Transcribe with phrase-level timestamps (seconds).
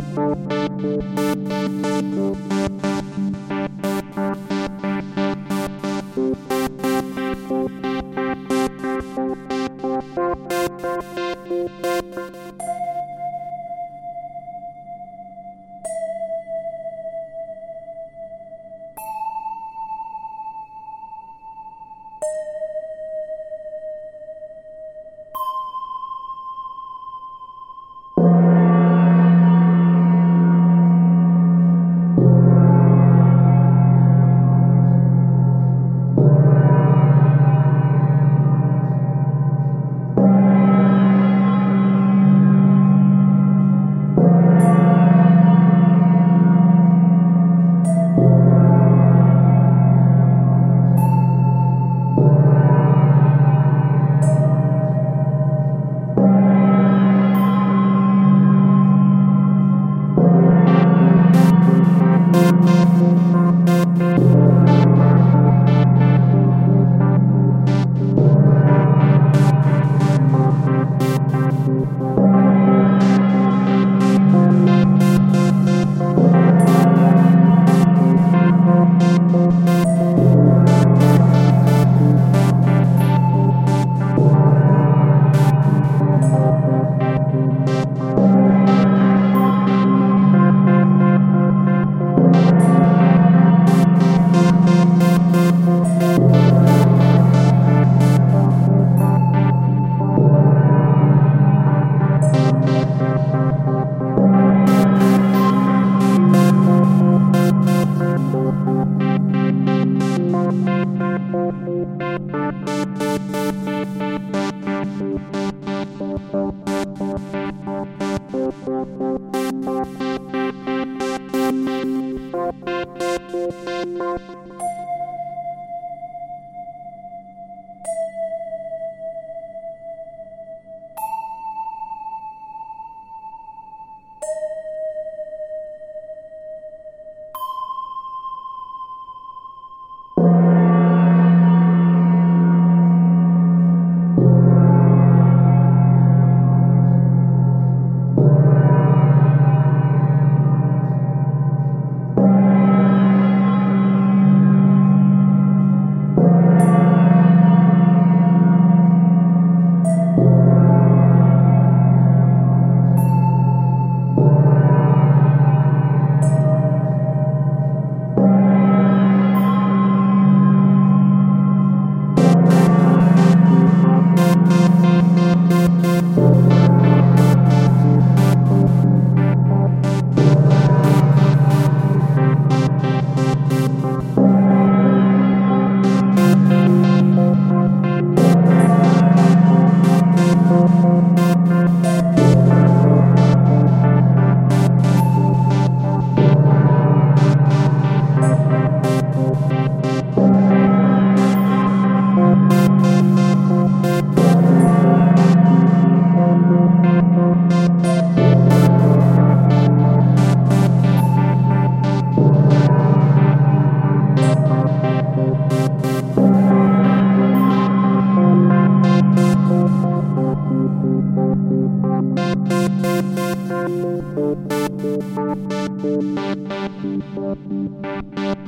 [0.00, 0.48] Música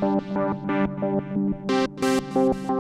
[0.01, 0.23] Thank
[2.35, 2.80] you.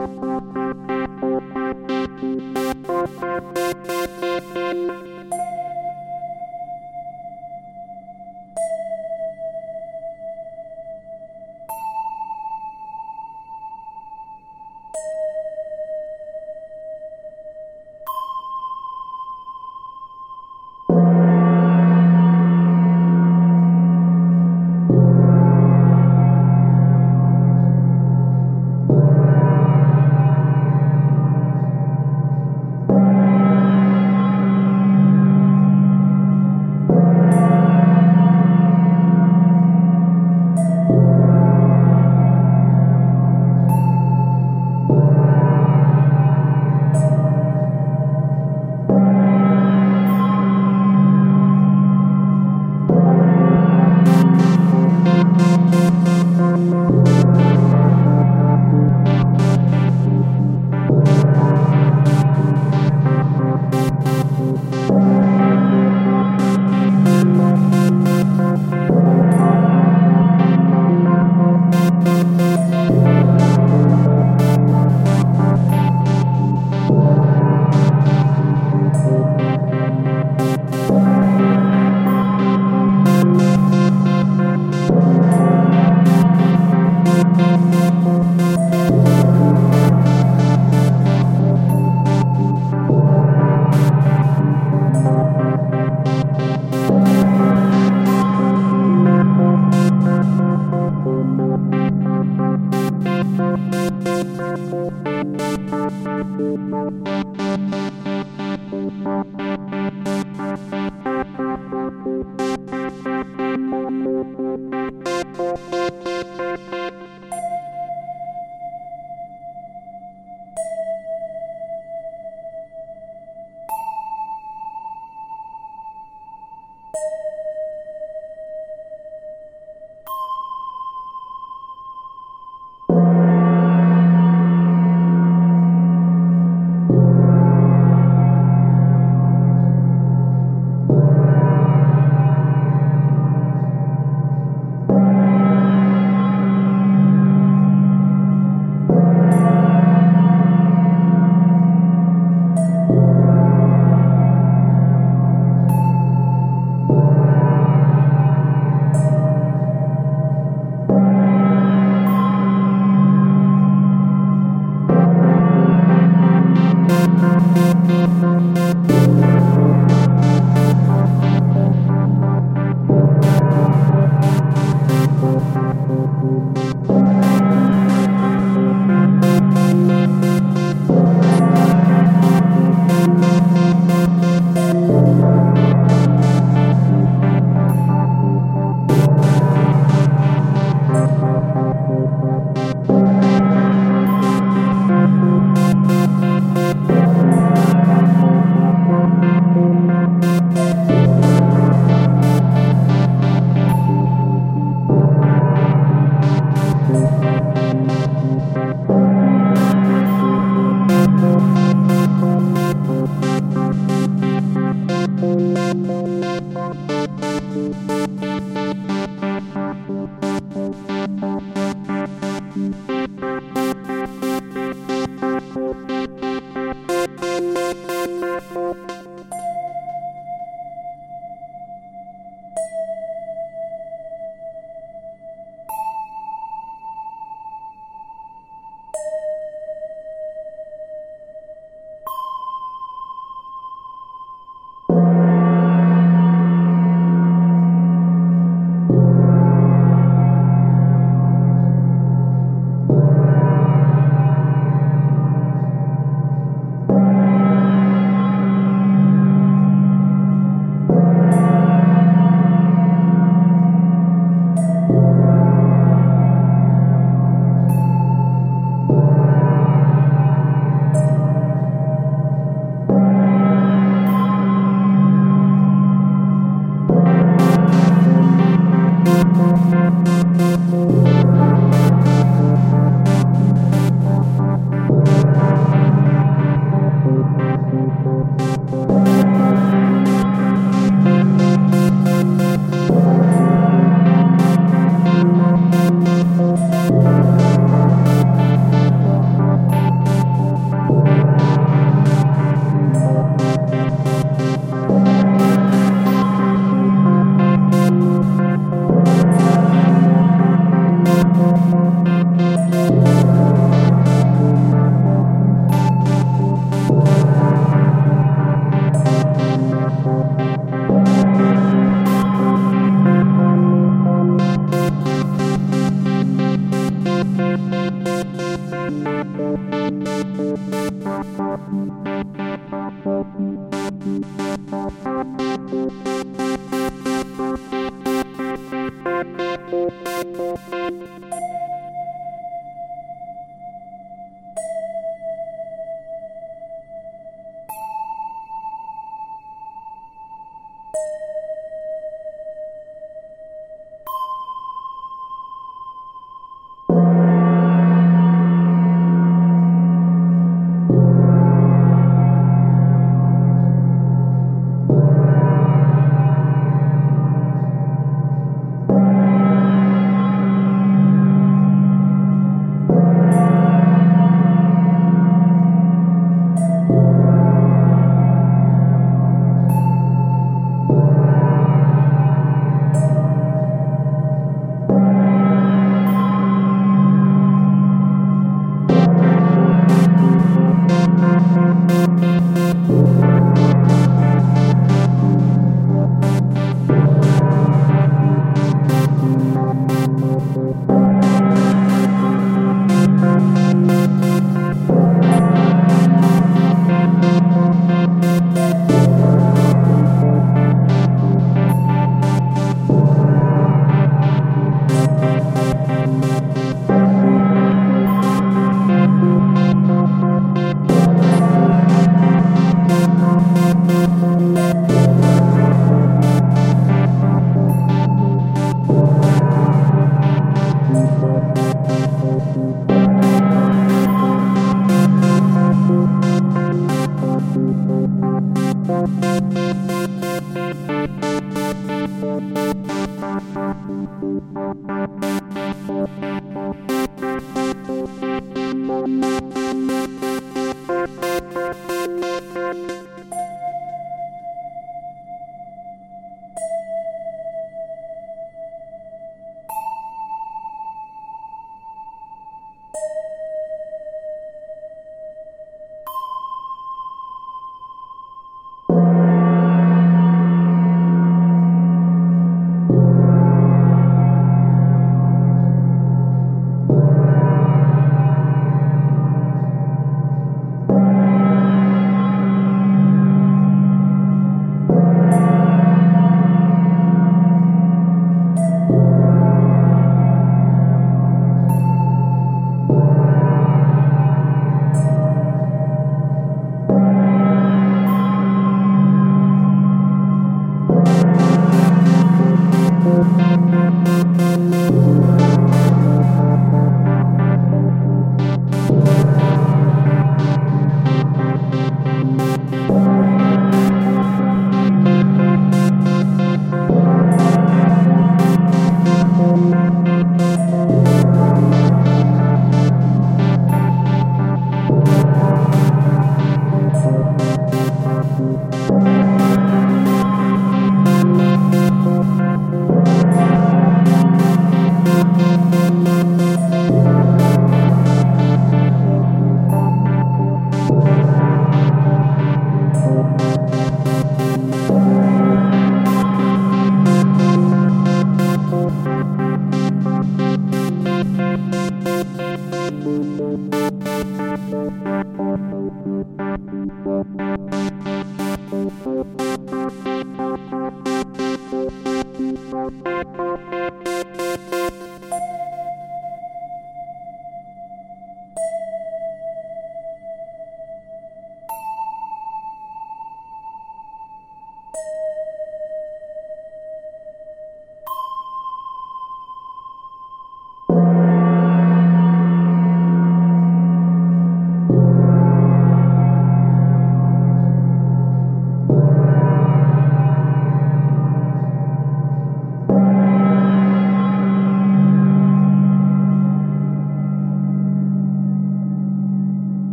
[553.02, 553.79] Thank